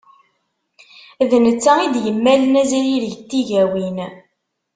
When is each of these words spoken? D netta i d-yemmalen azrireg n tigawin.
D 1.29 1.31
netta 1.45 1.73
i 1.85 1.87
d-yemmalen 1.93 2.59
azrireg 2.61 3.13
n 3.19 3.23
tigawin. 3.29 3.97